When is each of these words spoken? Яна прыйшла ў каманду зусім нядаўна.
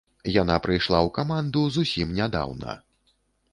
Яна 0.41 0.55
прыйшла 0.63 1.01
ў 1.01 1.09
каманду 1.17 1.63
зусім 1.77 2.17
нядаўна. 2.23 2.77